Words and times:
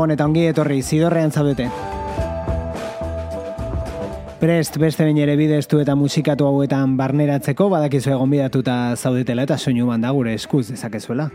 Gabon 0.00 0.14
eta 0.14 0.24
ongi 0.24 0.46
etorri, 0.48 0.78
zidorrean 0.80 1.28
zaudete. 1.28 1.66
Prest 4.40 4.78
beste 4.80 5.04
bain 5.04 5.18
ere 5.20 5.34
bideztu 5.36 5.82
eta 5.82 5.92
musikatu 5.92 6.46
hauetan 6.48 6.94
barneratzeko 6.96 7.66
badakizu 7.68 8.14
egon 8.14 8.32
bidatuta 8.32 8.78
zaudetela 8.96 9.44
eta 9.44 9.58
soinu 9.58 9.92
da 10.00 10.14
gure 10.16 10.32
eskuz 10.32 10.70
dezakezuela. 10.70 11.28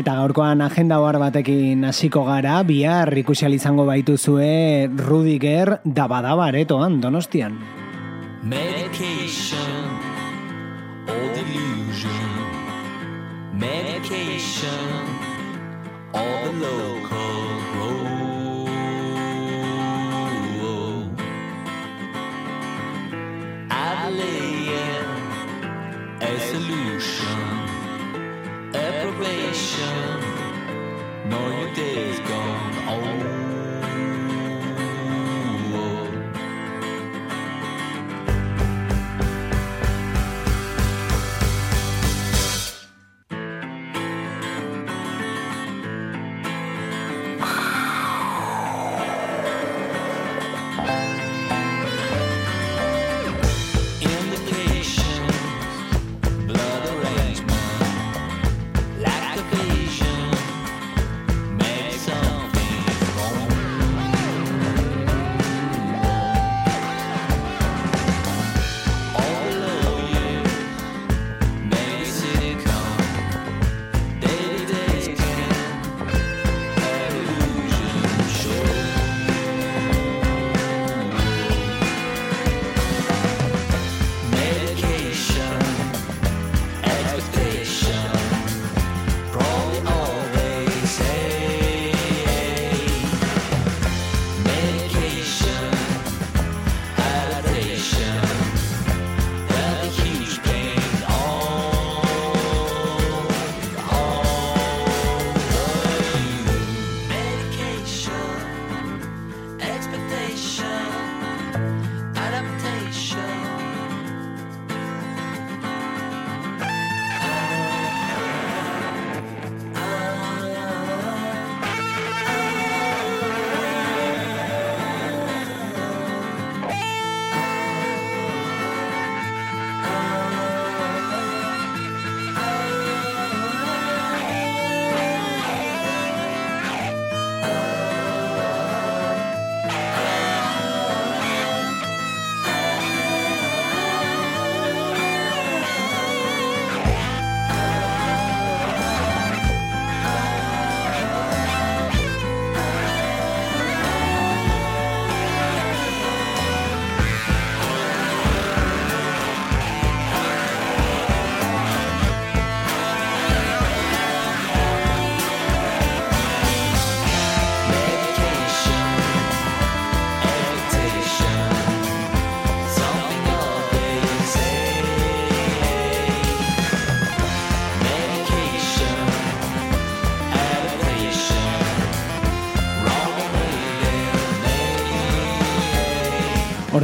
Eta 0.00 0.14
gaurkoan 0.16 0.62
agenda 0.64 0.96
hoar 0.96 1.18
batekin 1.20 1.82
hasiko 1.84 2.22
gara, 2.24 2.54
bihar 2.64 3.12
ikusial 3.20 3.52
izango 3.52 3.84
baituzue 3.84 4.88
Rudiger 4.96 5.74
dabadabaretoan 5.84 7.02
donostian. 7.02 7.58
Medication, 8.40 9.92
all 11.04 11.28
delusion, 11.36 12.32
medication, 13.52 15.04
all 16.14 16.48
the 16.48 16.52
local 16.64 17.59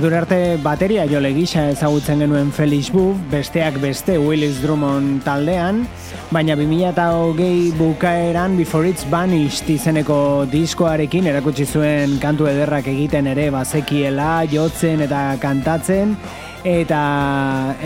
Ordura 0.07 0.21
arte 0.23 0.57
bateria 0.63 1.03
jole 1.11 1.33
gisa 1.35 1.65
ezagutzen 1.73 2.21
genuen 2.23 2.53
Felix 2.55 2.93
Buff, 2.95 3.19
besteak 3.27 3.81
beste 3.83 4.15
Willis 4.23 4.61
Drummond 4.63 5.25
taldean, 5.27 5.81
baina 6.31 6.55
2008 6.55 7.75
bukaeran 7.75 8.55
Before 8.55 8.87
It's 8.87 9.03
Vanished 9.11 9.67
izeneko 9.75 10.47
diskoarekin 10.53 11.27
erakutsi 11.27 11.67
zuen 11.67 12.21
kantu 12.23 12.47
ederrak 12.47 12.87
egiten 12.93 13.27
ere 13.33 13.49
bazekiela, 13.51 14.45
jotzen 14.53 15.03
eta 15.09 15.23
kantatzen, 15.43 16.15
eta 16.63 17.03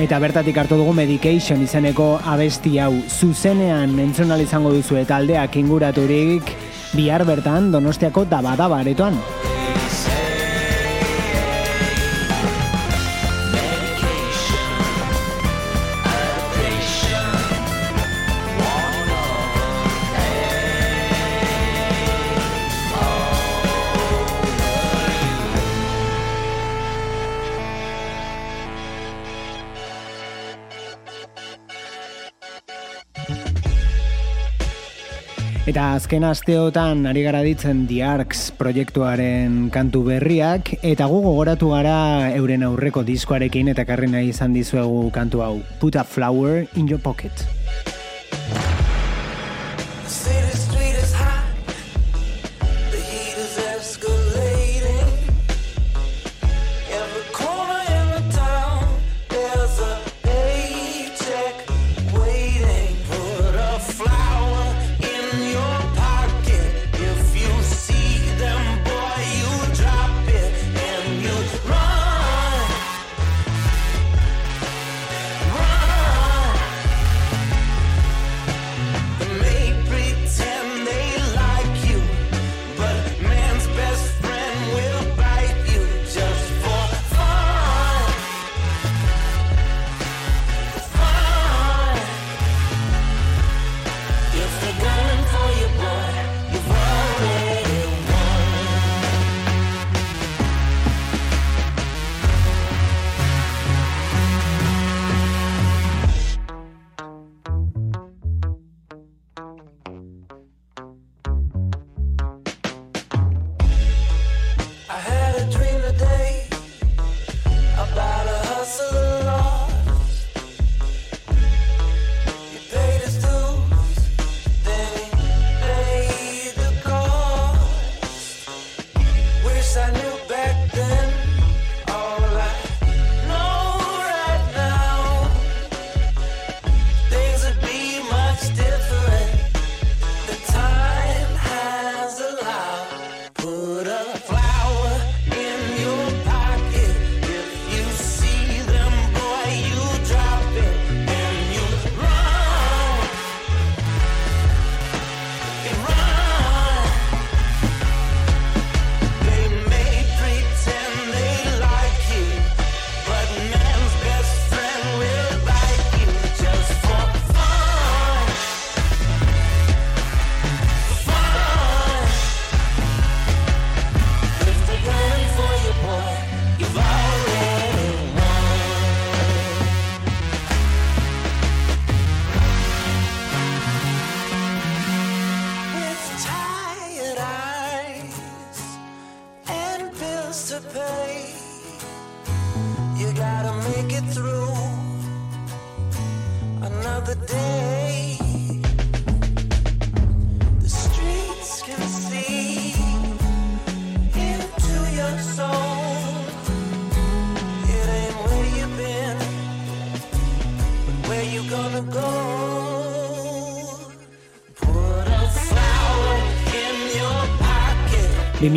eta 0.05 0.19
bertatik 0.21 0.61
hartu 0.61 0.77
dugu 0.77 0.93
Medication 1.01 1.65
izeneko 1.65 2.19
abesti 2.21 2.77
hau 2.85 2.93
zuzenean 3.09 3.97
entzunal 3.97 4.45
izango 4.45 4.75
duzu 4.77 5.01
eta 5.01 5.17
aldeak 5.23 5.57
inguraturik 5.57 6.53
bihar 6.93 7.25
bertan 7.25 7.73
donostiako 7.73 8.29
dabadabaretoan. 8.29 9.17
Eta 35.71 35.93
azken 35.95 36.25
asteotan 36.27 37.05
ari 37.07 37.21
gara 37.23 37.45
ditzen 37.47 37.85
The 37.87 38.01
Arcs 38.03 38.49
proiektuaren 38.59 39.69
kantu 39.71 40.03
berriak, 40.09 40.73
eta 40.83 41.07
gu 41.07 41.21
gogoratu 41.29 41.71
gara 41.77 42.33
euren 42.35 42.67
aurreko 42.67 43.05
diskoarekin 43.07 43.71
eta 43.71 43.87
karri 43.87 44.11
nahi 44.11 44.33
izan 44.35 44.57
dizuegu 44.57 45.07
kantu 45.15 45.47
hau. 45.47 45.55
Put 45.79 45.95
a 45.95 46.03
flower 46.03 46.67
in 46.75 46.91
your 46.91 46.99
pocket. 46.99 47.47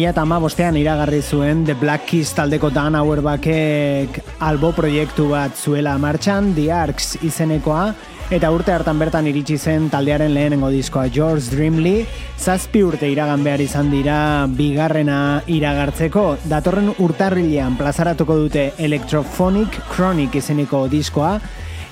Eta 0.01 0.23
ama 0.25 0.39
bostean 0.41 0.75
iragarri 0.79 1.21
zuen 1.21 1.65
The 1.65 1.75
Black 1.77 2.07
Keys 2.09 2.31
taldeko 2.33 2.71
Dan 2.73 2.95
Auerbachek 2.95 4.17
albo 4.41 4.71
proiektu 4.73 5.27
bat 5.29 5.55
zuela 5.55 5.97
martxan, 6.01 6.53
The 6.55 6.71
Arcs 6.73 7.17
izenekoa, 7.21 7.93
eta 8.33 8.49
urte 8.51 8.73
hartan 8.73 8.97
bertan 8.97 9.27
iritsi 9.29 9.57
zen 9.57 9.89
taldearen 9.93 10.33
lehenengo 10.33 10.71
diskoa 10.73 11.05
George 11.13 11.51
Dreamly, 11.53 12.07
zazpi 12.39 12.81
urte 12.83 13.07
iragan 13.11 13.43
behar 13.45 13.61
izan 13.61 13.91
dira 13.93 14.47
bigarrena 14.49 15.43
iragartzeko, 15.45 16.39
datorren 16.49 16.89
urtarrilean 16.97 17.77
plazaratuko 17.77 18.39
dute 18.41 18.71
Electrophonic 18.77 19.77
Chronic 19.93 20.41
izeneko 20.41 20.87
diskoa, 20.89 21.37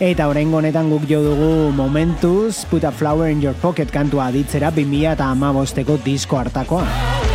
Eta 0.02 0.26
oraingo 0.32 0.58
honetan 0.58 0.88
guk 0.90 1.04
jo 1.06 1.20
dugu 1.22 1.70
momentuz 1.78 2.66
Put 2.72 2.88
a 2.90 2.92
Flower 2.92 3.30
in 3.30 3.44
Your 3.46 3.54
Pocket 3.54 3.94
kantua 3.94 4.32
ditzera 4.34 4.72
2000 4.74 5.14
eta 5.14 5.30
amabosteko 5.30 6.00
disko 6.02 6.42
hartakoa. 6.42 7.31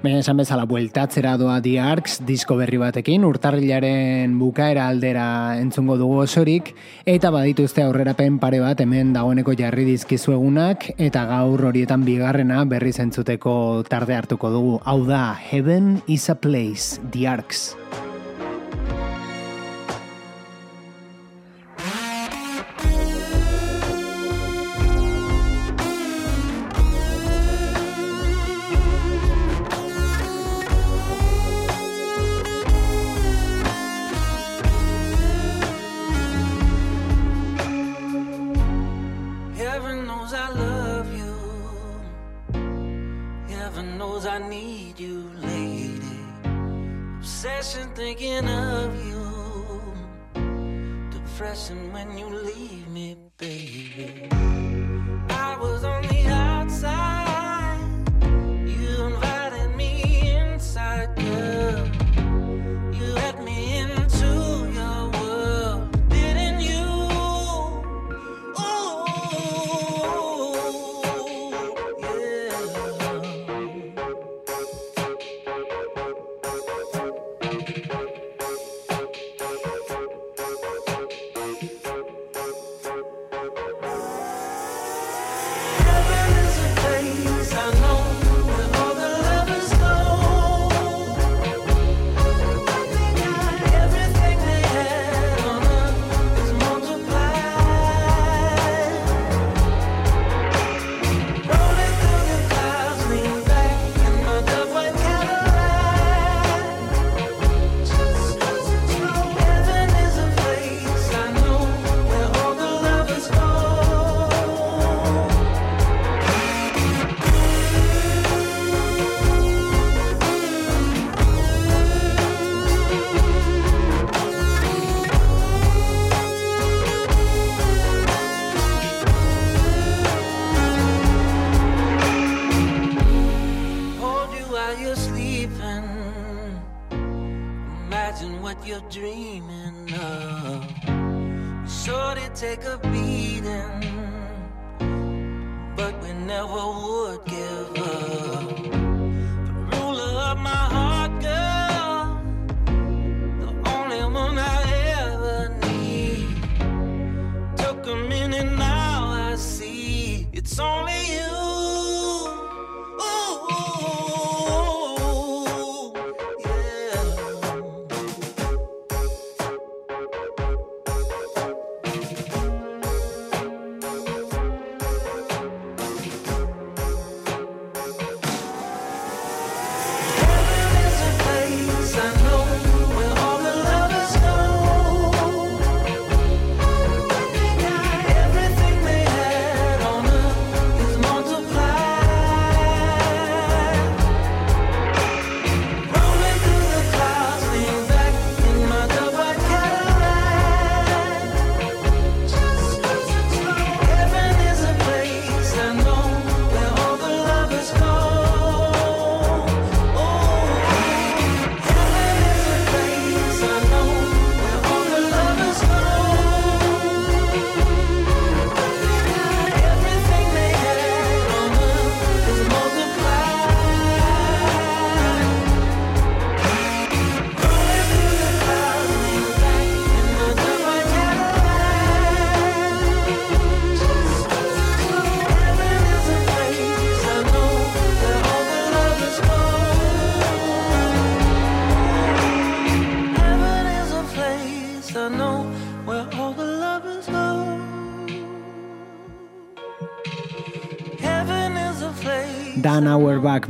Baina 0.00 0.22
esan 0.22 0.38
bezala 0.40 0.62
bueltatzera 0.64 1.34
doa 1.36 1.58
The 1.60 1.74
Arcs 1.84 2.22
disko 2.24 2.54
berri 2.56 2.78
batekin, 2.80 3.20
urtarrilaren 3.28 4.38
bukaera 4.40 4.86
aldera 4.88 5.58
entzungo 5.60 5.98
dugu 6.00 6.22
osorik, 6.22 6.70
eta 7.04 7.28
badituzte 7.34 7.84
aurrerapen 7.84 8.38
pare 8.40 8.62
bat 8.64 8.80
hemen 8.80 9.12
dagoeneko 9.12 9.52
jarri 9.60 9.84
dizkizuegunak, 9.90 10.94
eta 10.96 11.26
gaur 11.28 11.66
horietan 11.68 12.08
bigarrena 12.08 12.62
berri 12.64 12.94
zentzuteko 12.96 13.84
tarde 13.92 14.16
hartuko 14.16 14.48
dugu. 14.56 14.78
Hau 14.88 15.02
da, 15.04 15.34
Heaven 15.36 15.98
is 16.08 16.30
a 16.32 16.34
Place, 16.34 16.96
The 17.12 17.28
Arcs. 17.36 17.76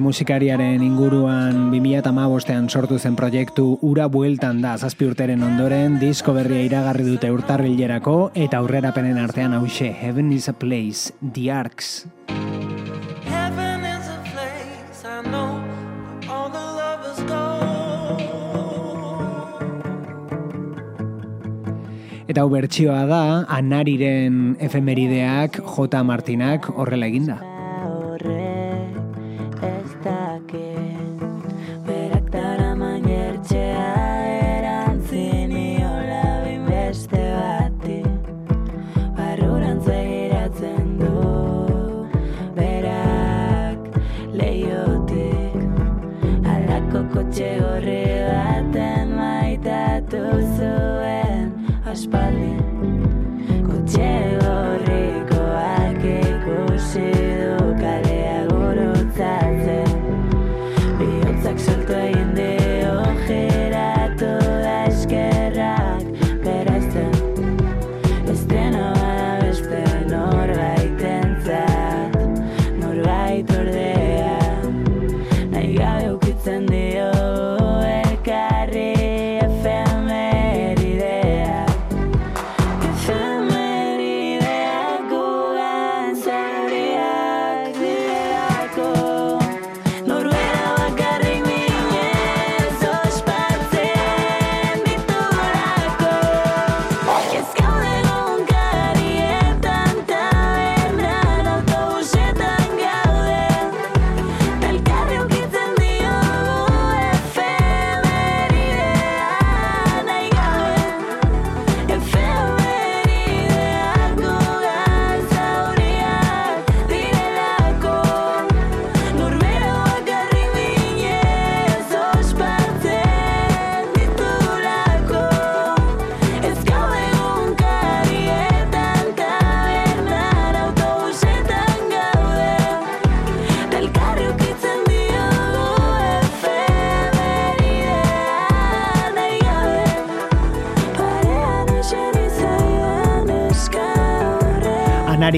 musikariaren 0.01 0.83
inguruan 0.83 1.69
2008an 1.71 2.69
sortu 2.73 2.99
zen 2.99 3.17
proiektu 3.17 3.79
Ura 3.85 4.07
Bueltan 4.09 4.63
da 4.65 4.73
zazpi 4.79 5.05
urteren 5.07 5.43
ondoren 5.45 5.99
disko 6.01 6.33
berria 6.33 6.65
iragarri 6.65 7.05
dute 7.05 7.31
urtarrilerako 7.31 8.15
eta 8.35 8.59
aurrerapenen 8.59 9.21
artean 9.21 9.53
hause 9.59 9.93
Heaven 9.93 10.33
is 10.33 10.49
a 10.49 10.55
Place, 10.57 11.13
The 11.21 11.51
Arcs. 11.53 12.07
Heaven 13.29 13.85
is 13.85 14.09
a 14.09 14.19
place, 14.33 15.05
I 15.05 15.21
know 15.29 15.61
all 16.29 16.49
the 16.49 16.65
lovers 16.81 17.21
go 17.29 17.45
Eta 22.31 22.41
hau 22.41 22.49
bertsioa 22.49 23.05
da, 23.11 23.23
anariren 23.51 24.57
efemerideak 24.63 25.61
J. 25.61 26.05
Martinak 26.07 26.73
horrela 26.73 27.11
eginda. 27.11 27.50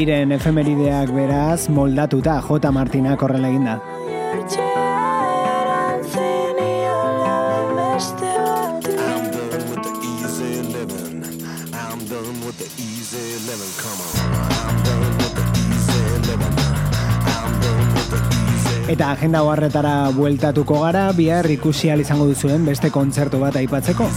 Madiren 0.03 0.33
efemerideak 0.35 1.13
beraz 1.15 1.69
moldatuta 1.71 2.41
J. 2.43 2.71
Martina 2.75 3.13
korrela 3.17 3.47
eginda. 3.53 3.77
Eta 18.89 19.13
agenda 19.13 19.45
horretara 19.47 20.11
bueltatuko 20.19 20.83
gara, 20.83 21.13
bihar 21.13 21.47
ikusi 21.47 21.95
izango 21.95 22.27
duzuen 22.27 22.67
beste 22.67 22.91
kontzertu 22.91 23.39
bat 23.39 23.55
aipatzeko. 23.55 24.11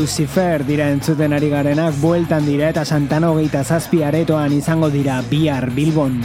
Lucifer 0.00 0.64
dira 0.64 0.86
entzuten 0.88 1.34
ari 1.36 1.50
garenak 1.52 1.98
bueltan 2.00 2.46
dira 2.48 2.70
eta 2.72 2.86
Santana 2.88 3.34
hogeita 3.34 3.60
zazpi 3.64 4.00
aretoan 4.00 4.56
izango 4.56 4.88
dira 4.88 5.20
bihar 5.28 5.68
Bilbon. 5.76 6.22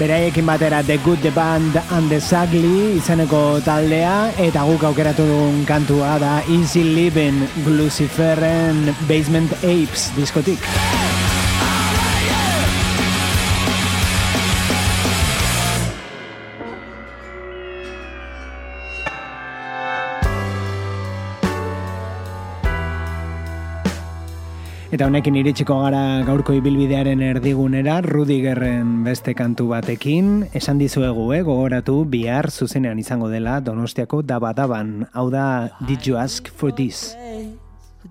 Beraiekin 0.00 0.46
batera 0.48 0.80
The 0.80 0.96
Good, 1.04 1.20
The 1.20 1.30
Band 1.30 1.76
and 1.92 2.08
The 2.08 2.20
Sagli 2.24 2.96
izeneko 2.96 3.60
taldea 3.60 4.30
eta 4.40 4.62
guk 4.64 4.86
aukeratu 4.88 5.26
dugun 5.28 5.66
kantua 5.68 6.14
da 6.22 6.38
Easy 6.48 6.86
Living 6.96 7.44
Gluciferren 7.66 8.94
Basement 9.04 9.52
Apes 9.60 10.08
diskotik. 10.16 10.89
Eta 25.00 25.06
honekin 25.08 25.38
iritsiko 25.40 25.78
gara 25.80 26.20
gaurko 26.26 26.52
ibilbidearen 26.58 27.22
erdigunera 27.24 27.94
Rudigerren 28.04 28.98
beste 29.00 29.32
kantu 29.32 29.70
batekin. 29.70 30.26
Esan 30.52 30.76
dizuegu, 30.76 31.22
eh, 31.32 31.38
gogoratu 31.40 32.04
bihar 32.04 32.50
zuzenean 32.50 32.98
izango 33.00 33.30
dela 33.32 33.62
Donostiako 33.64 34.20
dabadaban. 34.20 35.08
Hau 35.14 35.30
da, 35.30 35.70
did 35.88 36.04
you 36.04 36.18
ask 36.18 36.52
for 36.52 36.70
this? 36.70 37.16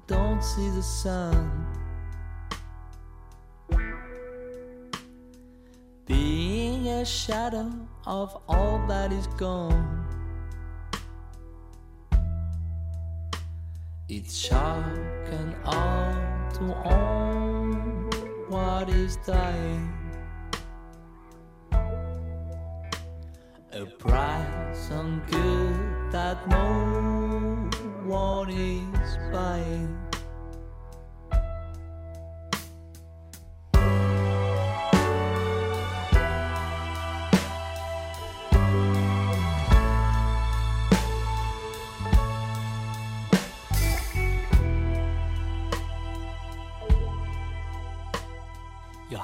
Don't 0.07 0.41
see 0.41 0.67
the 0.73 0.81
sun. 0.81 1.45
Being 6.07 6.87
a 6.87 7.05
shadow 7.05 7.69
of 8.07 8.35
all 8.47 8.81
that 8.87 9.11
is 9.11 9.27
gone. 9.37 9.85
It's 14.07 14.35
sharp 14.35 15.29
and 15.29 15.53
all 15.65 16.38
to 16.53 16.75
own 16.85 18.09
what 18.47 18.89
is 18.89 19.17
dying. 19.17 19.93
A 23.71 23.85
price 23.97 24.91
on 24.91 25.21
good 25.29 26.11
that 26.11 26.47
no 26.49 27.69
one 28.05 28.49
is 28.49 29.17
buying. 29.31 30.08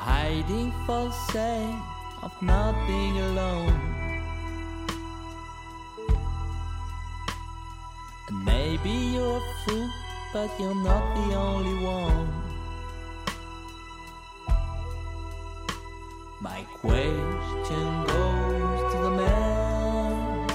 hiding 0.05 0.71
for 0.85 1.11
sake 1.33 1.81
of 2.21 2.31
not 2.39 2.75
being 2.85 3.17
alone. 3.29 3.79
And 8.27 8.45
maybe 8.45 8.91
you're 9.13 9.37
a 9.37 9.53
fool, 9.65 9.89
but 10.31 10.49
you're 10.59 10.81
not 10.89 11.05
the 11.17 11.33
only 11.33 11.77
one. 11.83 12.27
My 16.39 16.61
question 16.81 17.87
goes 18.13 18.79
to 18.91 18.97
the 19.07 19.13
man 19.23 20.51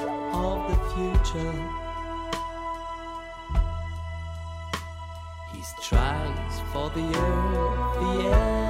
of 0.46 0.58
the 0.70 0.78
future. 0.94 1.56
He 5.52 5.60
strives 5.74 6.56
for 6.72 6.88
the 6.90 7.06
earth, 7.18 7.94
the 8.00 8.28
air. 8.28 8.69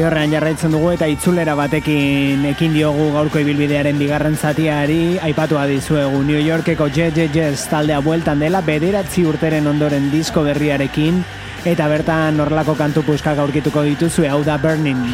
zidorrean 0.00 0.32
jarraitzen 0.32 0.72
dugu 0.72 0.94
eta 0.94 1.04
itzulera 1.12 1.52
batekin 1.58 2.46
ekin 2.54 2.72
diogu 2.72 3.10
gaurko 3.12 3.42
ibilbidearen 3.42 3.98
bigarren 4.00 4.38
zatiari 4.38 5.18
aipatua 5.20 5.66
dizuegu 5.68 6.22
New 6.24 6.40
Yorkeko 6.40 6.88
JJJ 6.88 7.52
taldea 7.68 8.00
bueltan 8.00 8.40
dela 8.40 8.64
bederatzi 8.64 9.26
urteren 9.28 9.68
ondoren 9.68 10.08
disko 10.14 10.46
berriarekin 10.48 11.20
eta 11.68 11.92
bertan 11.92 12.40
horrelako 12.40 12.78
kantu 12.80 13.04
puskak 13.12 13.44
aurkituko 13.44 13.84
dituzue 13.92 14.32
hau 14.32 14.40
da 14.46 14.56
Burning. 14.56 15.04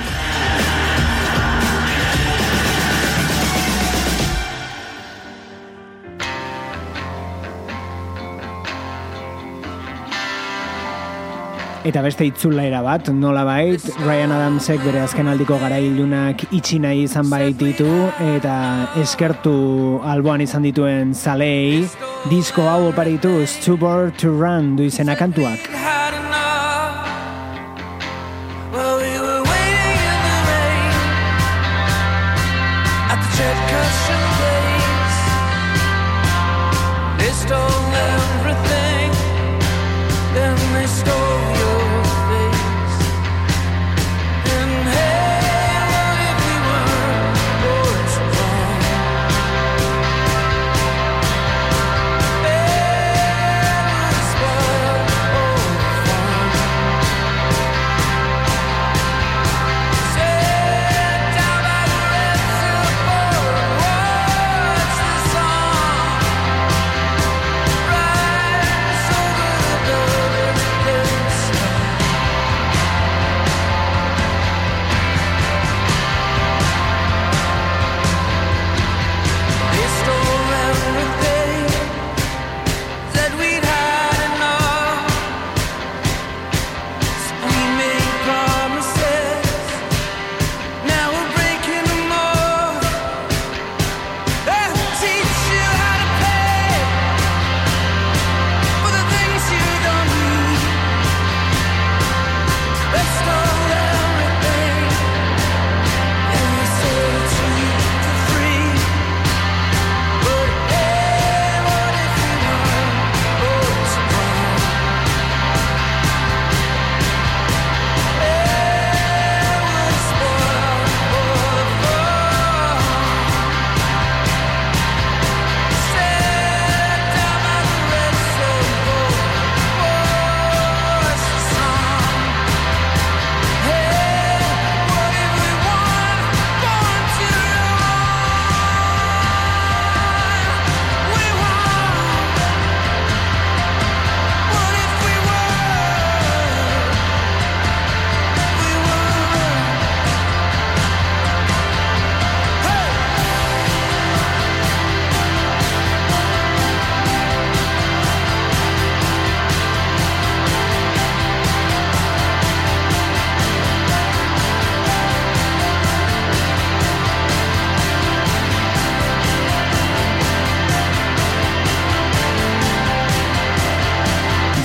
Eta 11.87 12.01
beste 12.03 12.27
itzulaera 12.27 12.81
bat, 12.83 13.12
nola 13.14 13.44
bait, 13.46 13.85
Ryan 14.01 14.33
Adamsek 14.35 14.81
bere 14.83 15.05
azken 15.05 15.29
aldiko 15.31 15.55
gara 15.61 15.79
itxi 15.79 16.81
nahi 16.83 17.05
izan 17.07 17.31
bait 17.31 17.55
ditu, 17.61 17.87
eta 18.35 18.57
eskertu 18.99 20.01
alboan 20.03 20.42
izan 20.42 20.66
dituen 20.66 21.14
zalei, 21.14 21.87
disko 22.27 22.66
hau 22.66 22.88
oparitu, 22.88 23.38
It's 23.40 23.64
Too 23.64 23.77
Bored 23.77 24.18
to 24.18 24.35
Run 24.35 24.75
du 24.75 24.90
izena 24.90 25.14
kantuak. 25.14 25.70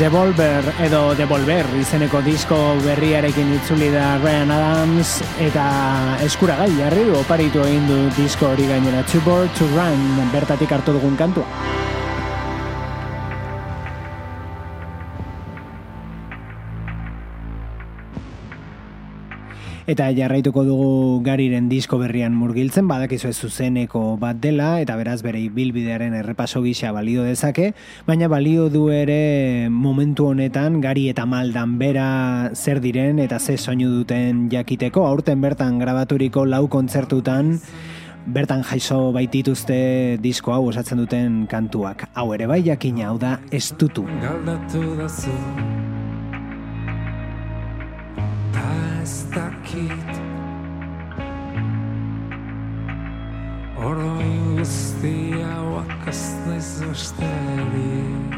Devolver 0.01 0.65
edo 0.81 1.13
Devolver 1.13 1.67
izeneko 1.77 2.23
disko 2.25 2.55
berriarekin 2.81 3.51
itzuli 3.53 3.91
da 3.93 4.15
Ryan 4.17 4.49
Adams 4.55 5.11
eta 5.45 5.65
eskuragai 6.25 6.71
jarri 6.79 7.03
oparitu 7.19 7.61
egin 7.67 7.85
du 7.85 7.99
disko 8.17 8.49
hori 8.49 8.65
gainera 8.71 9.05
Too 9.11 9.21
Bored 9.27 9.53
to 9.59 9.69
Run 9.75 10.25
bertatik 10.33 10.73
hartu 10.73 10.97
dugun 10.97 11.13
kantua. 11.21 11.80
Eta 19.89 20.11
jarraituko 20.13 20.61
dugu 20.61 21.21
gariren 21.25 21.65
disko 21.69 21.97
berrian 21.97 22.35
murgiltzen, 22.37 22.85
badakizu 22.87 23.31
ez 23.31 23.37
zuzeneko 23.41 24.15
bat 24.21 24.37
dela, 24.37 24.75
eta 24.83 24.93
beraz 24.99 25.21
bere 25.25 25.41
bilbidearen 25.49 26.13
errepaso 26.13 26.61
gisa 26.61 26.91
balio 26.93 27.23
dezake, 27.25 27.71
baina 28.05 28.29
balio 28.29 28.69
du 28.69 28.89
ere 28.93 29.69
momentu 29.73 30.27
honetan 30.29 30.81
gari 30.81 31.07
eta 31.09 31.25
maldan 31.25 31.79
bera 31.81 32.51
zer 32.53 32.81
diren 32.81 33.19
eta 33.19 33.39
ze 33.39 33.57
soinu 33.57 33.89
duten 33.89 34.49
jakiteko, 34.51 35.07
aurten 35.07 35.41
bertan 35.41 35.79
grabaturiko 35.79 36.45
lau 36.45 36.67
kontzertutan, 36.69 37.57
bertan 38.27 38.61
jaiso 38.63 39.11
baitituzte 39.11 40.17
disko 40.21 40.53
hau 40.53 40.67
osatzen 40.69 41.01
duten 41.01 41.47
kantuak. 41.49 42.05
Hau 42.13 42.29
ere 42.37 42.45
bai 42.45 42.61
jakina, 42.61 43.09
hau 43.09 43.17
da, 43.17 43.39
ez 43.49 43.71
dutu. 43.73 44.05
Galdatu 44.21 44.93
dazu 45.01 45.33
Oroin 53.81 54.57
guzti 54.57 55.41
hauak 55.41 56.03
ez 56.11 56.23
naiz 56.45 56.69
besterik 56.85 58.33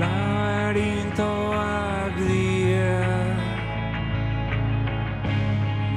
Laberintoak 0.00 2.14
dira 2.16 3.04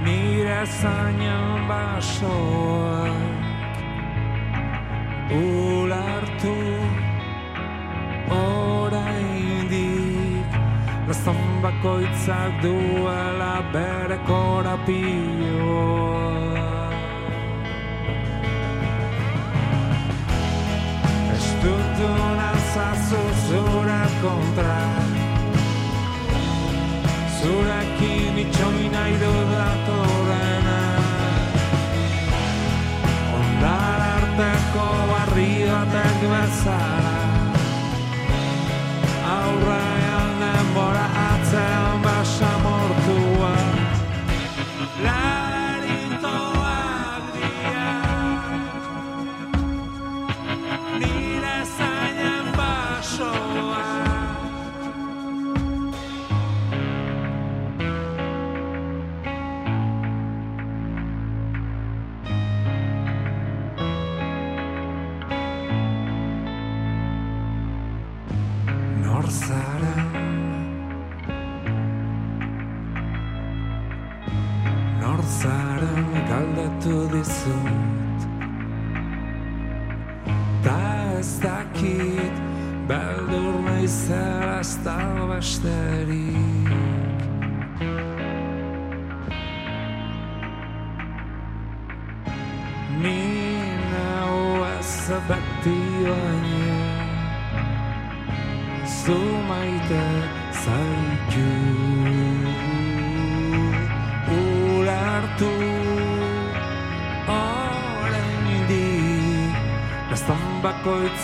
Nire 0.03 0.61
zainan 0.81 1.47
basoak 1.71 3.15
Ulartu 5.39 6.59
oraindik 8.41 10.47
Gaztan 11.07 11.41
bakoitzak 11.63 12.51
duela 12.67 13.55
bere 13.71 14.19
korapioa 14.27 16.10
dut 22.01 22.21
nazazu 22.39 23.21
zure 23.47 24.01
kontra 24.21 24.79
Zurekin 27.37 28.37
itxoin 28.43 28.91
nahi 28.95 29.13
dut 29.21 29.53
datorrena 29.53 30.79
Ondar 33.37 34.01
arteko 34.15 34.89
barri 35.13 35.53
batek 35.69 36.19
bezala 36.33 37.17
Aurrean 39.37 39.90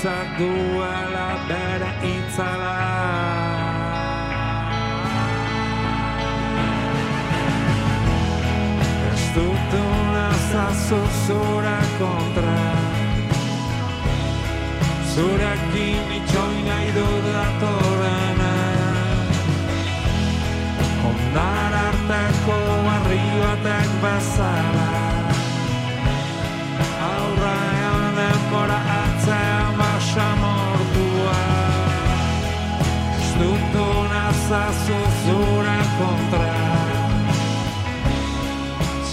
bakoitzak 0.03 0.38
duela 0.38 1.29
bere 1.47 1.91
itzala. 2.03 2.77
Ez 9.12 9.23
dut 9.36 9.73
nazazu 10.13 11.01
zure 11.25 11.79
kontra. 11.99 12.60
Zurekin 15.13 16.12
itxoin 16.17 16.65
nahi 16.65 16.91
dut 16.93 17.25
datorrena. 17.33 18.53
Ondar 21.10 21.73
arteko 21.86 22.60
barri 22.86 23.23
batek 23.41 23.89
nazazu 34.49 34.99
zure 35.25 35.79
kontra 35.99 36.55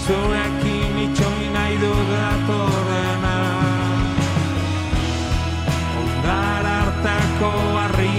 Zurekin 0.05 0.97
itxoin 1.05 1.53
nahi 1.53 1.75
dut 1.81 2.11
datorrena 2.11 3.35
Ondar 5.99 6.65
arteko 6.79 7.51
barri 7.75 8.13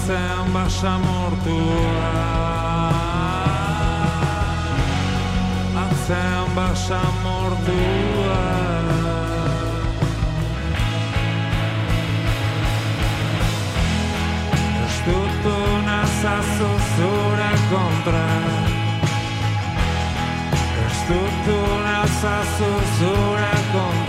Atzean 0.00 0.48
basamortua 0.52 2.12
Atzean 5.82 6.48
basamortua 6.56 8.38
Ez 14.80 14.96
dut 15.04 15.44
nazazu 15.84 16.72
zure 16.96 17.52
kontra. 17.68 18.28
Ez 20.86 20.98
dut 21.12 21.46
nazazu 21.84 22.72
zure 22.98 23.56
kontra 23.72 23.99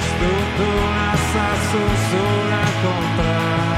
Ez 0.00 0.10
dut 0.20 0.58
nazazu 0.96 1.84
zure 2.10 2.64
kontra 2.82 3.70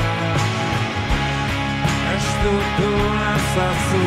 dut 2.42 2.80
nazazu 3.18 4.04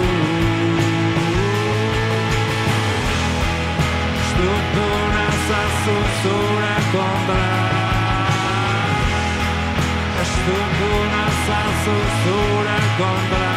Ez 4.15 4.31
dut 4.39 4.75
nazazu 5.15 5.97
zure 6.21 6.75
kontra 6.93 7.43
dut 10.47 10.81
nazazu 11.13 11.97
zure 12.23 12.79
kontra 12.97 13.53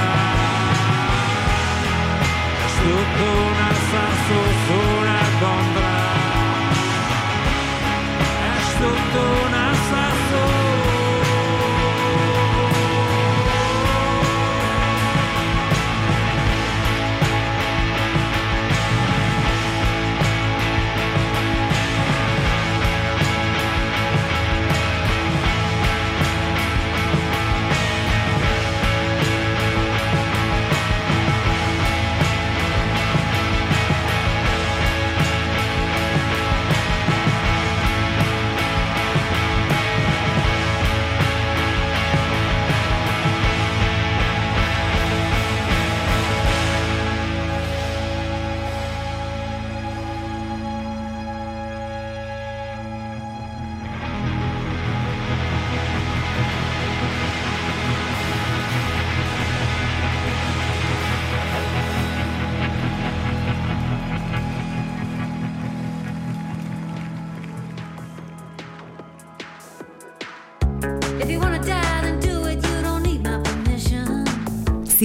Ez 2.67 2.77
dut 2.85 3.19
nazazu 3.59 4.88
zure 9.19 9.47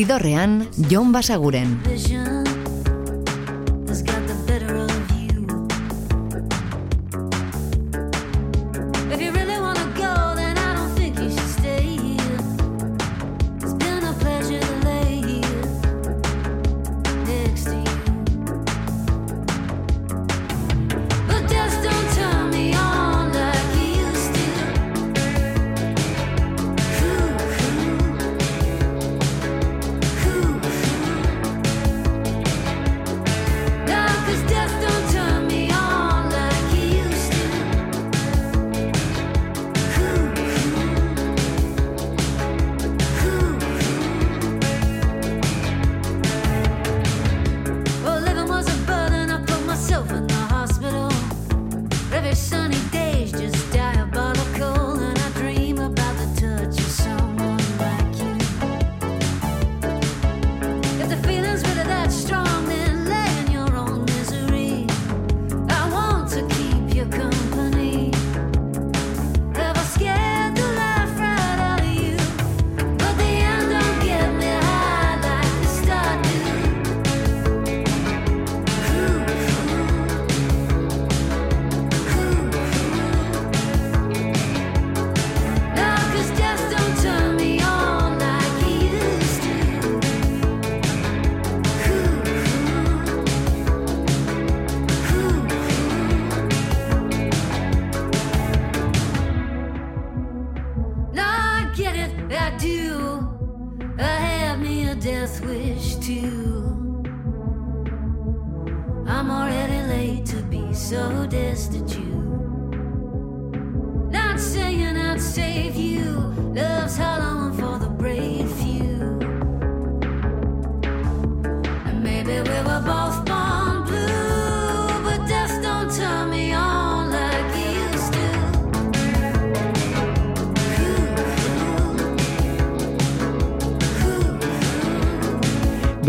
Do 0.06 0.20
Jon 0.89 1.12
Basaguren. 1.14 1.80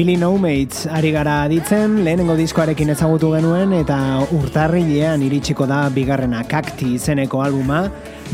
Billy 0.04 0.18
No 0.20 0.36
Mates 0.36 0.84
ari 0.84 1.14
gara 1.14 1.46
ditzen, 1.48 1.94
lehenengo 2.04 2.34
diskoarekin 2.36 2.92
ezagutu 2.92 3.30
genuen 3.32 3.72
eta 3.72 3.96
urtarrilean 4.36 5.24
iritsiko 5.24 5.64
da 5.64 5.86
bigarrena 5.94 6.42
kakti 6.44 6.90
izeneko 6.98 7.40
albuma, 7.40 7.86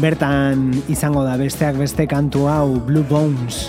bertan 0.03 0.67
izango 0.91 1.23
da 1.23 1.37
besteak 1.39 1.79
beste 1.79 2.09
kantu 2.11 2.49
hau 2.51 2.81
Blue 2.89 3.07
Bones. 3.07 3.69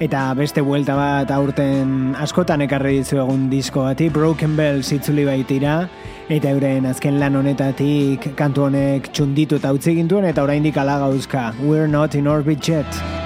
Eta 0.00 0.30
beste 0.32 0.62
buelta 0.64 0.94
bat 0.96 1.28
aurten 1.36 2.14
askotan 2.24 2.64
ekarri 2.64 2.94
dizu 3.02 3.20
egun 3.20 3.50
disko 3.52 3.84
bati, 3.84 4.08
Broken 4.08 4.56
Bells 4.56 4.94
itzuli 4.96 5.26
baitira, 5.28 5.76
eta 6.32 6.56
euren 6.56 6.88
azken 6.88 7.20
lan 7.20 7.36
honetatik 7.36 8.30
kantu 8.40 8.70
honek 8.70 9.12
txunditu 9.12 9.60
eta 9.60 9.76
utzi 9.76 9.98
gintuen, 10.00 10.24
eta 10.32 10.48
oraindik 10.48 10.80
ala 10.80 10.96
gauzka, 11.04 11.50
We're 11.60 11.86
not 11.86 12.16
in 12.16 12.32
orbit 12.32 12.64
jet 12.64 13.19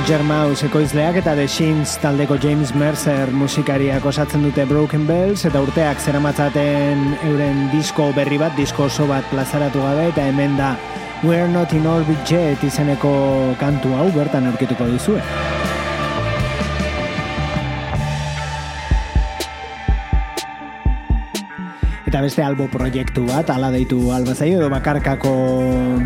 Danger 0.00 0.22
Mouse 0.24 0.64
ekoizleak 0.64 1.18
eta 1.20 1.34
The 1.36 1.44
Shins 1.44 1.98
taldeko 2.00 2.38
James 2.40 2.70
Mercer 2.72 3.28
musikariak 3.36 4.06
osatzen 4.08 4.46
dute 4.46 4.64
Broken 4.64 5.04
Bells 5.04 5.44
eta 5.44 5.60
urteak 5.60 6.00
zeramatzaten 6.00 7.02
euren 7.28 7.66
disko 7.68 8.08
berri 8.16 8.40
bat, 8.40 8.56
disko 8.56 8.86
oso 8.88 9.04
bat 9.10 9.28
plazaratu 9.28 9.84
gabe 9.84 10.08
eta 10.08 10.24
hemen 10.24 10.56
da 10.56 10.72
We're 11.20 11.52
Not 11.52 11.76
In 11.76 11.84
Orbit 11.84 12.32
Yet 12.32 12.64
izeneko 12.64 13.12
kantu 13.60 13.92
hau 13.98 14.08
bertan 14.16 14.48
aurkituko 14.48 14.88
duzue. 14.88 15.20
Beste 22.30 22.44
albo 22.46 22.68
proiektu 22.70 23.24
bat, 23.26 23.48
ala 23.50 23.72
deitu 23.74 23.96
albazaio, 24.14 24.60
edo 24.60 24.68
bakarkako 24.70 25.30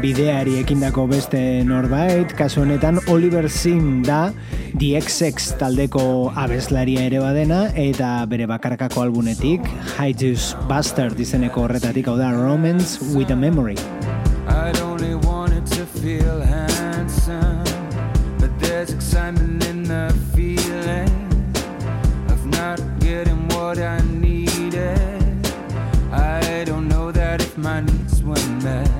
bideari 0.01 0.55
ekindako 0.63 1.03
beste 1.11 1.61
norbait, 1.69 2.31
kasu 2.39 2.63
honetan 2.63 2.97
Oliver 3.13 3.51
Sim 3.53 4.01
da 4.07 4.31
DXX 4.73 5.59
taldeko 5.61 6.33
abeslaria 6.33 7.05
ere 7.11 7.21
badena, 7.21 7.67
eta 7.77 8.15
bere 8.31 8.47
bakarkako 8.49 9.05
albunetik, 9.05 9.69
Highjuice 9.99 10.57
Bastard 10.71 11.21
izeneko 11.21 11.67
horretatik 11.67 12.09
hau 12.09 12.17
da 12.17 12.33
Romance 12.33 13.05
with 13.13 13.29
a 13.29 13.37
Memory. 13.37 13.77
I'd 14.49 14.81
only 14.81 15.21
wanted 15.29 15.67
to 15.77 15.85
feel 15.85 16.41
handsome, 16.41 17.61
but 18.41 18.49
there's 18.65 18.97
excitement 18.97 19.61
in 19.69 19.83
the 19.83 20.09
feeling 20.33 21.13
of 22.33 22.41
not 22.47 22.81
getting 23.01 23.47
what 23.53 23.77
I 23.77 24.04
if 27.55 27.59
my 27.59 27.81
needs 27.81 28.21
were 28.23 28.49
met, 28.63 28.91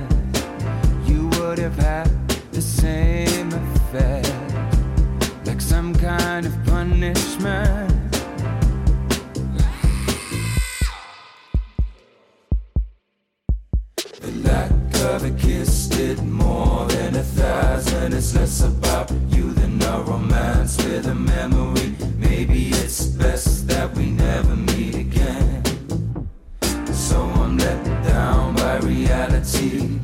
you 1.05 1.27
would 1.39 1.57
have 1.57 1.77
had 1.77 2.09
the 2.53 2.61
same 2.61 3.49
effect, 3.51 4.31
like 5.45 5.59
some 5.59 5.93
kind 5.93 6.45
of 6.45 6.53
punishment. 6.65 8.11
The 14.21 14.31
lack 14.43 14.71
of 15.11 15.25
a 15.25 15.31
kiss 15.31 15.87
did 15.87 16.23
more 16.23 16.85
than 16.87 17.15
a 17.15 17.23
thousand. 17.23 18.13
It's 18.13 18.35
less 18.35 18.61
about 18.63 19.11
you 19.29 19.51
than 19.51 19.81
a 19.81 20.01
romance 20.01 20.77
with 20.77 21.07
a 21.07 21.15
memory. 21.15 21.95
Maybe 22.17 22.69
it's 22.69 23.05
best 23.05 23.67
that 23.67 23.93
we 23.95 24.11
never 24.11 24.55
meet 24.55 24.74
reality. 28.85 29.99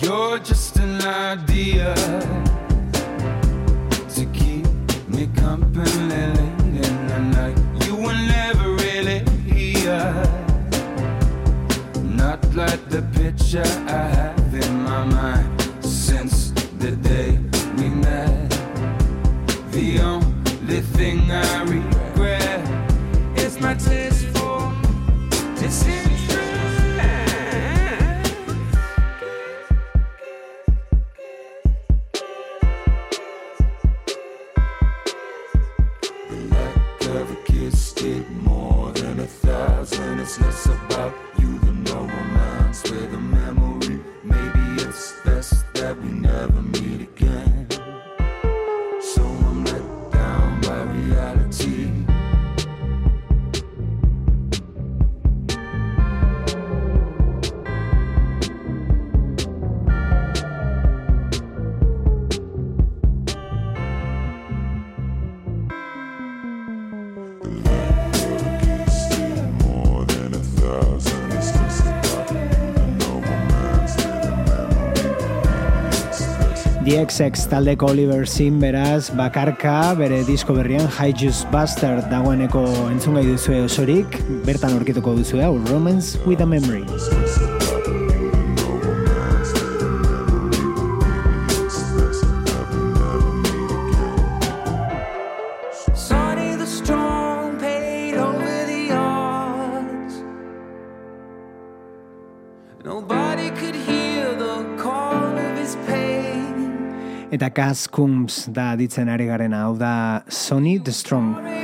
You're 0.00 0.38
just 0.38 0.76
an 0.76 1.00
idea 1.02 1.94
to 4.14 4.26
keep 4.32 4.66
me 5.08 5.28
company 5.36 6.24
in 6.84 6.94
the 7.10 7.20
night. 7.38 7.58
You 7.86 7.96
were 7.96 8.20
never 8.36 8.68
really 8.84 9.20
here. 9.50 10.12
Not 12.02 12.40
like 12.54 12.82
the 12.90 13.02
picture 13.20 13.72
I 13.88 14.04
have 14.18 14.54
in 14.54 14.82
my 14.82 15.04
mind 15.04 15.84
since 15.84 16.50
the 16.78 16.92
day 16.92 17.38
we 17.76 17.88
met. 17.88 18.50
The 19.70 20.00
only 20.00 20.80
thing 20.96 21.30
I 21.30 21.64
DXX 77.12 77.50
taldeko 77.50 77.90
Oliver 77.92 78.24
Sim 78.26 78.56
beraz, 78.56 79.10
bakarka, 79.12 79.92
bere 79.98 80.22
disko 80.24 80.54
berrian 80.56 80.88
High 80.88 81.12
Juice 81.12 81.44
Bastard 81.52 82.08
dagoeneko 82.08 82.64
entzungai 82.88 83.26
duzue 83.26 83.60
osorik, 83.66 84.16
bertan 84.48 84.78
aurkituko 84.78 85.12
duzue 85.20 85.44
hau, 85.44 85.58
Romance 85.68 86.16
with 86.24 86.40
a 86.40 86.48
Memory. 86.48 86.86
Kaz 107.54 107.86
Coombs 107.90 108.46
da 108.48 108.72
ditzen 108.76 109.10
ari 109.12 109.26
garen 109.28 109.52
hau 109.52 109.76
da 109.76 110.22
Sonny 110.28 110.78
the 110.78 110.92
Strong. 110.92 111.61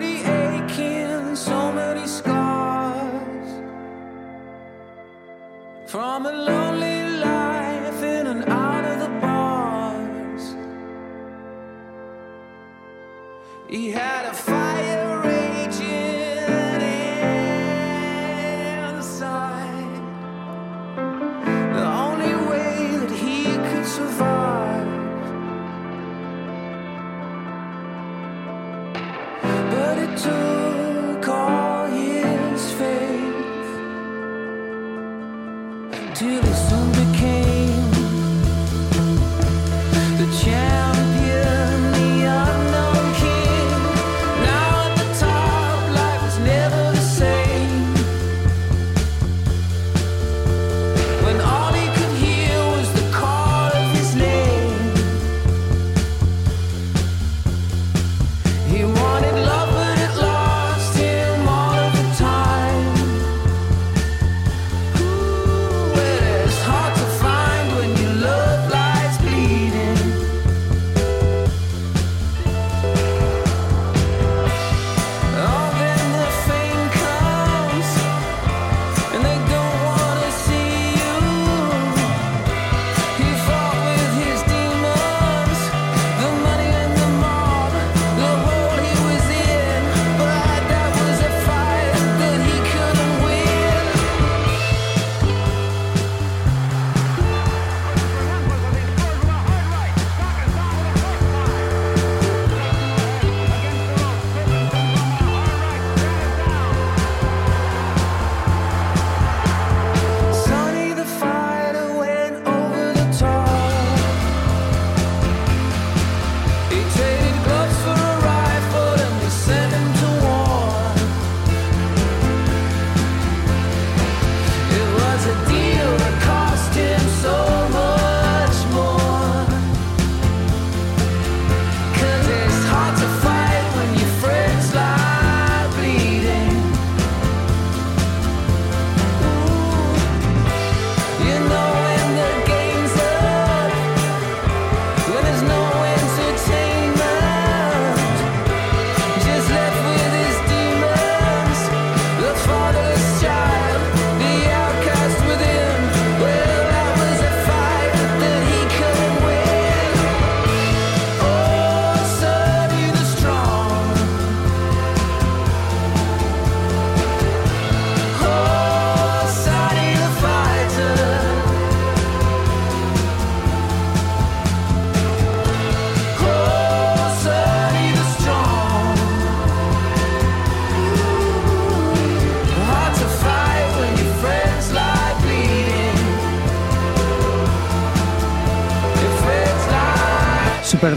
till 36.19 36.37
it's 36.45 36.69
soon 36.69 36.91
becomes. 36.91 37.18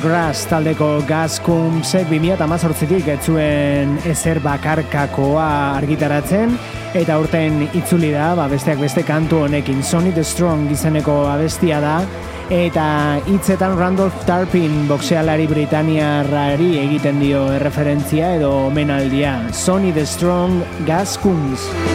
Supergrass 0.02 0.48
taldeko 0.50 0.86
Gaskumsek 1.06 2.08
2018tik 2.10 3.10
ez 3.14 3.20
zuen 3.22 3.92
ezer 4.10 4.40
bakarkakoa 4.42 5.76
argitaratzen. 5.76 6.56
Eta 6.98 7.20
urten 7.22 7.68
itzuli 7.78 8.10
da, 8.10 8.32
ba, 8.34 8.48
besteak 8.50 8.82
beste 8.82 9.06
kantu 9.06 9.44
honekin. 9.46 9.86
Sonic 9.86 10.18
the 10.18 10.26
Strong 10.26 10.74
izeneko 10.74 11.20
abestia 11.30 11.78
da. 11.86 12.00
Eta 12.50 13.22
hitzetan 13.30 13.78
Randolph 13.78 14.26
Tarpin 14.26 14.88
boxealari 14.90 15.46
Britaniarrari 15.46 16.74
egiten 16.82 17.22
dio 17.22 17.46
erreferentzia 17.62 18.34
edo 18.42 18.56
omenaldia. 18.74 19.38
Sonic 19.54 20.02
the 20.02 20.10
Strong 20.18 20.64
Gaskums. 20.90 21.91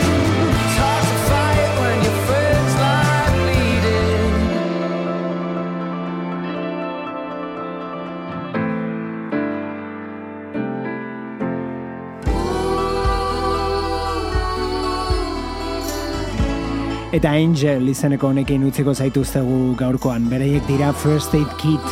Eta 17.17 17.31
Angel 17.33 17.87
izeneko 17.89 18.29
honekin 18.29 18.67
utziko 18.69 18.93
zaituztegu 18.93 19.71
gaurkoan. 19.81 20.27
Bereiek 20.29 20.67
dira 20.69 20.91
First 20.93 21.33
Aid 21.33 21.49
Kit. 21.57 21.87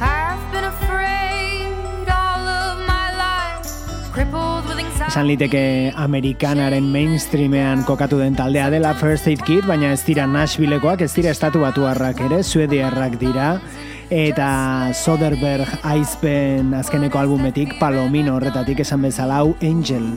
I've 0.00 0.40
been 0.54 0.64
afraid 0.64 2.08
all 2.08 2.48
of 2.48 2.80
my 2.88 3.12
life, 3.18 3.68
crippled 4.14 4.64
with 4.72 4.80
anxiety. 4.80 5.10
Esan 5.10 5.28
liteke 5.28 5.92
Amerikanaren 6.00 6.88
mainstreamean 6.96 7.84
kokatu 7.84 8.22
den 8.24 8.40
taldea 8.40 8.70
dela 8.72 8.94
First 8.96 9.28
Aid 9.28 9.44
Kit, 9.44 9.68
baina 9.68 9.92
ez 9.92 10.00
dira 10.08 10.24
Nashvillekoak, 10.24 11.04
ez 11.04 11.12
dira 11.12 11.36
estatu 11.36 11.60
batuarrak 11.66 12.24
ere, 12.30 12.40
suediarrak 12.40 13.20
dira. 13.20 13.58
Eta 14.10 14.90
Soderbergh 14.90 15.84
aizpen 15.86 16.74
azkeneko 16.74 17.20
albumetik, 17.20 17.76
Palomino 17.78 18.34
horretatik 18.34 18.80
esan 18.82 19.06
bezala 19.06 19.36
hau 19.38 19.54
Angel. 19.62 20.08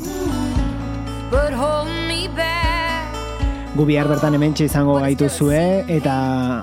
Gu 3.73 3.85
bihar 3.89 4.05
bertan 4.09 4.33
hementxe 4.37 4.65
izango 4.65 4.99
gaituzue 5.01 5.85
eta 5.89 6.15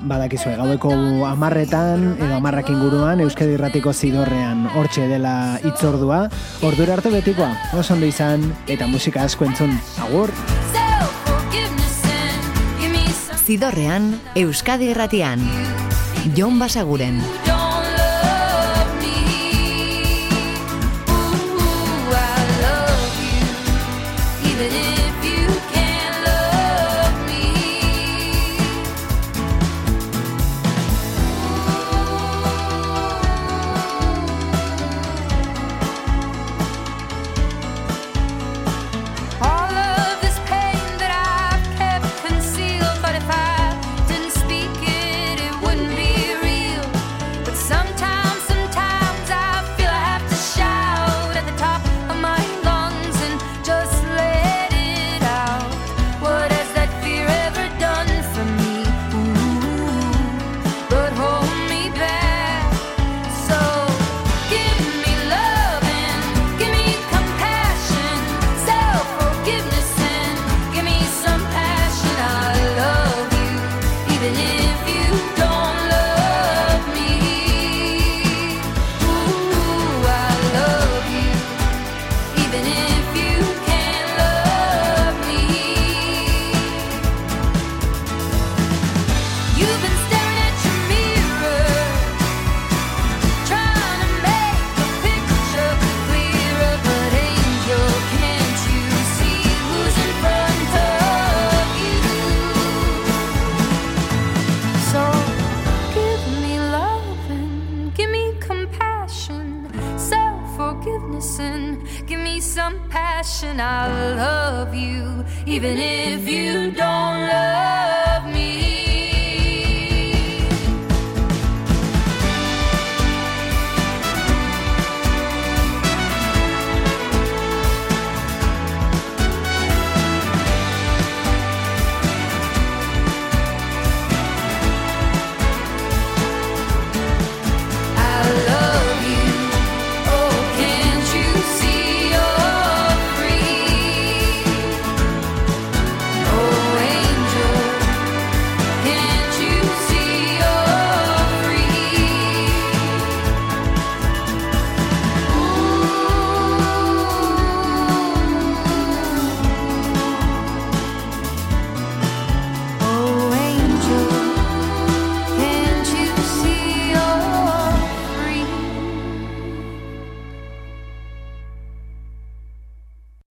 badakizue 0.06 0.56
gaueko 0.58 0.92
amarretan 1.26 2.04
edo 2.18 2.36
amarrak 2.36 2.70
inguruan 2.70 3.22
Euskadi 3.24 3.56
Irratiko 3.56 3.90
zidorrean 3.90 4.68
hortxe 4.78 5.08
dela 5.10 5.58
itzordua 5.66 6.20
ordura 6.62 6.94
arte 6.98 7.10
betikoa, 7.10 7.50
oso 7.74 7.94
ondo 7.94 8.06
izan 8.06 8.46
eta 8.70 8.86
musika 8.86 9.26
asko 9.26 9.46
entzun, 9.50 9.74
agur! 10.06 10.30
Zidorrean, 13.42 14.12
Euskadi 14.38 14.92
Irratian. 14.94 15.42
Jon 16.34 16.58
Basaguren. 16.58 17.20